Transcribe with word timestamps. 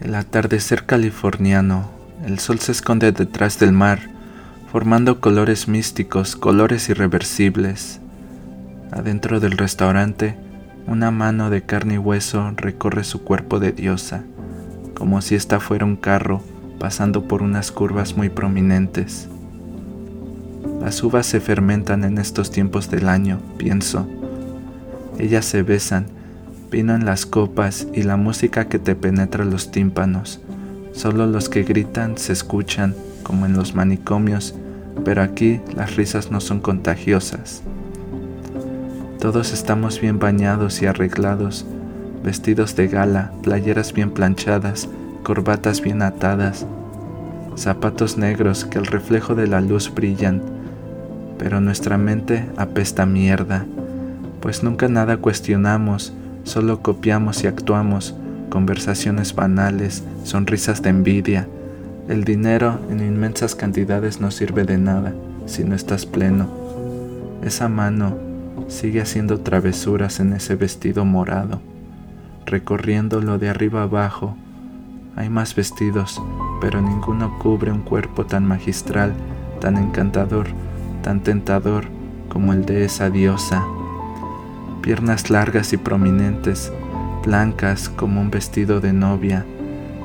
El 0.00 0.14
atardecer 0.14 0.86
californiano, 0.86 1.90
el 2.24 2.38
sol 2.38 2.58
se 2.58 2.72
esconde 2.72 3.12
detrás 3.12 3.58
del 3.58 3.72
mar, 3.72 4.00
formando 4.72 5.20
colores 5.20 5.68
místicos, 5.68 6.36
colores 6.36 6.88
irreversibles. 6.88 8.00
Adentro 8.92 9.40
del 9.40 9.58
restaurante, 9.58 10.36
una 10.86 11.10
mano 11.10 11.50
de 11.50 11.62
carne 11.62 11.94
y 11.94 11.98
hueso 11.98 12.50
recorre 12.56 13.04
su 13.04 13.22
cuerpo 13.24 13.60
de 13.60 13.72
diosa, 13.72 14.24
como 14.94 15.20
si 15.20 15.34
ésta 15.34 15.60
fuera 15.60 15.84
un 15.84 15.96
carro 15.96 16.42
pasando 16.78 17.28
por 17.28 17.42
unas 17.42 17.70
curvas 17.70 18.16
muy 18.16 18.30
prominentes. 18.30 19.28
Las 20.80 21.02
uvas 21.02 21.26
se 21.26 21.40
fermentan 21.40 22.04
en 22.04 22.16
estos 22.16 22.50
tiempos 22.50 22.90
del 22.90 23.06
año, 23.06 23.38
pienso. 23.58 24.08
Ellas 25.18 25.44
se 25.44 25.62
besan 25.62 26.06
vino 26.70 26.94
en 26.94 27.04
las 27.04 27.26
copas 27.26 27.88
y 27.92 28.04
la 28.04 28.16
música 28.16 28.68
que 28.68 28.78
te 28.78 28.94
penetra 28.94 29.44
los 29.44 29.72
tímpanos. 29.72 30.40
Solo 30.92 31.26
los 31.26 31.48
que 31.48 31.64
gritan 31.64 32.16
se 32.16 32.32
escuchan, 32.32 32.94
como 33.22 33.46
en 33.46 33.54
los 33.54 33.74
manicomios, 33.74 34.54
pero 35.04 35.22
aquí 35.22 35.60
las 35.74 35.96
risas 35.96 36.30
no 36.30 36.40
son 36.40 36.60
contagiosas. 36.60 37.62
Todos 39.18 39.52
estamos 39.52 40.00
bien 40.00 40.18
bañados 40.18 40.80
y 40.80 40.86
arreglados, 40.86 41.66
vestidos 42.24 42.76
de 42.76 42.88
gala, 42.88 43.32
playeras 43.42 43.92
bien 43.92 44.10
planchadas, 44.10 44.88
corbatas 45.22 45.80
bien 45.80 46.02
atadas, 46.02 46.66
zapatos 47.56 48.16
negros 48.16 48.64
que 48.64 48.78
al 48.78 48.86
reflejo 48.86 49.34
de 49.34 49.46
la 49.46 49.60
luz 49.60 49.92
brillan, 49.92 50.40
pero 51.38 51.60
nuestra 51.60 51.98
mente 51.98 52.46
apesta 52.56 53.06
mierda, 53.06 53.66
pues 54.40 54.62
nunca 54.62 54.88
nada 54.88 55.18
cuestionamos, 55.18 56.14
Solo 56.50 56.82
copiamos 56.82 57.44
y 57.44 57.46
actuamos, 57.46 58.16
conversaciones 58.48 59.36
banales, 59.36 60.02
sonrisas 60.24 60.82
de 60.82 60.90
envidia. 60.90 61.46
El 62.08 62.24
dinero 62.24 62.80
en 62.90 62.98
inmensas 62.98 63.54
cantidades 63.54 64.20
no 64.20 64.32
sirve 64.32 64.64
de 64.64 64.76
nada 64.76 65.14
si 65.46 65.62
no 65.62 65.76
estás 65.76 66.06
pleno. 66.06 66.48
Esa 67.44 67.68
mano 67.68 68.18
sigue 68.66 69.00
haciendo 69.00 69.38
travesuras 69.38 70.18
en 70.18 70.32
ese 70.32 70.56
vestido 70.56 71.04
morado, 71.04 71.60
recorriéndolo 72.46 73.38
de 73.38 73.48
arriba 73.48 73.84
abajo. 73.84 74.34
Hay 75.14 75.28
más 75.28 75.54
vestidos, 75.54 76.20
pero 76.60 76.82
ninguno 76.82 77.38
cubre 77.38 77.70
un 77.70 77.82
cuerpo 77.82 78.26
tan 78.26 78.44
magistral, 78.44 79.12
tan 79.60 79.76
encantador, 79.76 80.48
tan 81.04 81.20
tentador 81.20 81.84
como 82.28 82.52
el 82.52 82.66
de 82.66 82.86
esa 82.86 83.08
diosa 83.08 83.64
piernas 84.82 85.30
largas 85.30 85.72
y 85.72 85.76
prominentes, 85.76 86.72
blancas 87.24 87.88
como 87.88 88.20
un 88.20 88.30
vestido 88.30 88.80
de 88.80 88.92
novia, 88.92 89.44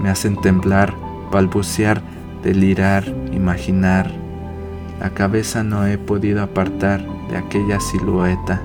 me 0.00 0.10
hacen 0.10 0.40
temblar, 0.40 0.94
balbucear, 1.32 2.02
delirar, 2.42 3.04
imaginar. 3.32 4.10
La 5.00 5.10
cabeza 5.10 5.62
no 5.62 5.86
he 5.86 5.98
podido 5.98 6.42
apartar 6.42 7.04
de 7.30 7.36
aquella 7.36 7.80
silueta. 7.80 8.62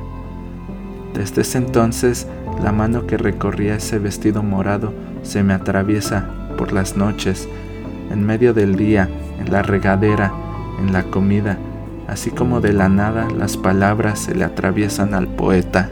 Desde 1.14 1.42
ese 1.42 1.60
entonces, 1.60 2.28
la 2.64 2.72
mano 2.72 3.06
que 3.08 3.18
recorría 3.18 3.76
ese 3.76 4.00
vestido 4.00 4.44
morado 4.44 4.94
se 5.22 5.44
me 5.44 5.54
atraviesa 5.54 6.28
por 6.58 6.72
las 6.72 6.98
noches, 6.98 7.48
en 8.12 8.26
medio 8.26 8.54
del 8.54 8.76
día, 8.76 9.10
en 9.40 9.52
la 9.52 9.62
regadera, 9.62 10.34
en 10.80 10.94
la 10.94 11.04
comida, 11.04 11.58
así 12.14 12.30
como 12.32 12.62
de 12.62 12.74
la 12.74 12.90
nada 12.90 13.28
las 13.30 13.58
palabras 13.58 14.20
se 14.20 14.36
le 14.36 14.46
atraviesan 14.46 15.14
al 15.14 15.28
poeta. 15.28 15.90